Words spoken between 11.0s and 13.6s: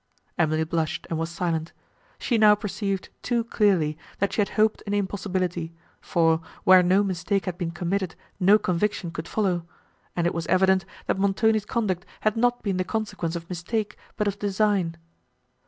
that Montoni's conduct had not been the consequence of